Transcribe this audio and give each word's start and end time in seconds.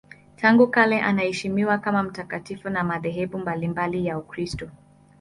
Tangu 0.35 0.67
kale 0.67 1.01
anaheshimiwa 1.01 1.77
kama 1.77 2.03
mtakatifu 2.03 2.69
na 2.69 2.83
madhehebu 2.83 3.37
mbalimbali 3.39 4.05
ya 4.05 4.17
Ukristo. 4.17 4.69